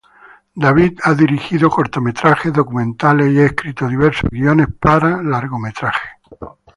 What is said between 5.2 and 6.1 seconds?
largometraje.